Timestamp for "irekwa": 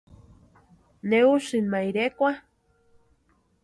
1.89-2.31